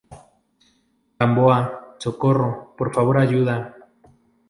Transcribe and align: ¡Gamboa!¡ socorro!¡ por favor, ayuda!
¡Gamboa!¡ 1.19 1.69
socorro!¡ 1.99 2.73
por 2.75 2.91
favor, 2.91 3.19
ayuda! 3.19 3.75